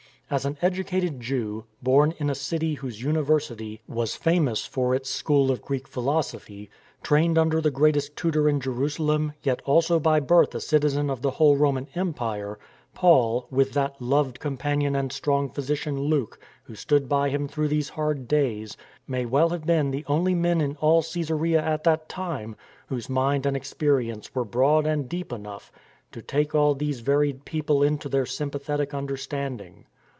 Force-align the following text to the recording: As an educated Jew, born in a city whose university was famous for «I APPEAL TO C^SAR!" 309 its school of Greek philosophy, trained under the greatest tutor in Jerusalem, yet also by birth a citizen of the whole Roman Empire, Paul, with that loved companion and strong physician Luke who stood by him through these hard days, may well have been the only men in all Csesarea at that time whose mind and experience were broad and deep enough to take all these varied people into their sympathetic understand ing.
As 0.33 0.45
an 0.45 0.57
educated 0.61 1.19
Jew, 1.19 1.65
born 1.83 2.13
in 2.17 2.29
a 2.29 2.35
city 2.35 2.75
whose 2.75 3.03
university 3.03 3.81
was 3.85 4.15
famous 4.15 4.65
for 4.65 4.93
«I 4.93 4.95
APPEAL 4.95 4.99
TO 4.99 5.01
C^SAR!" 5.01 5.01
309 5.01 5.01
its 5.01 5.09
school 5.09 5.51
of 5.51 5.61
Greek 5.61 5.87
philosophy, 5.89 6.69
trained 7.03 7.37
under 7.37 7.59
the 7.59 7.69
greatest 7.69 8.15
tutor 8.15 8.47
in 8.47 8.61
Jerusalem, 8.61 9.33
yet 9.43 9.61
also 9.65 9.99
by 9.99 10.21
birth 10.21 10.55
a 10.55 10.61
citizen 10.61 11.09
of 11.09 11.21
the 11.21 11.31
whole 11.31 11.57
Roman 11.57 11.89
Empire, 11.95 12.57
Paul, 12.93 13.45
with 13.51 13.73
that 13.73 14.01
loved 14.01 14.39
companion 14.39 14.95
and 14.95 15.11
strong 15.11 15.49
physician 15.49 15.99
Luke 15.99 16.39
who 16.63 16.75
stood 16.75 17.09
by 17.09 17.27
him 17.27 17.49
through 17.49 17.67
these 17.67 17.89
hard 17.89 18.29
days, 18.29 18.77
may 19.05 19.25
well 19.25 19.49
have 19.49 19.65
been 19.65 19.91
the 19.91 20.05
only 20.07 20.33
men 20.33 20.61
in 20.61 20.77
all 20.77 21.01
Csesarea 21.01 21.59
at 21.61 21.83
that 21.83 22.07
time 22.07 22.55
whose 22.87 23.09
mind 23.09 23.45
and 23.45 23.57
experience 23.57 24.33
were 24.33 24.45
broad 24.45 24.87
and 24.87 25.09
deep 25.09 25.33
enough 25.33 25.73
to 26.13 26.21
take 26.21 26.55
all 26.55 26.73
these 26.73 27.01
varied 27.01 27.43
people 27.43 27.83
into 27.83 28.07
their 28.07 28.25
sympathetic 28.25 28.93
understand 28.93 29.59
ing. 29.59 29.83